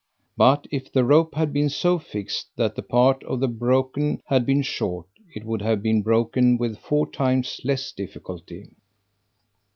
[0.35, 4.47] But if the rope had been so fixed, that the part to be broken had
[4.47, 8.71] been short, it would have been broken with four times less difficulty.